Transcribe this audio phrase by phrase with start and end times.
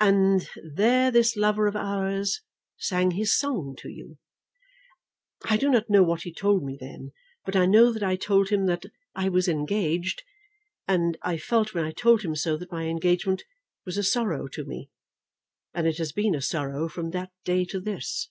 [0.00, 2.40] "And there this lover of ours
[2.76, 4.18] sang his song to you?"
[5.44, 7.12] "I do not know what he told me then;
[7.44, 10.24] but I know that I told him that I was engaged;
[10.88, 13.44] and I felt when I told him so that my engagement
[13.86, 14.90] was a sorrow to me.
[15.72, 18.28] And it has been a sorrow from that day to this."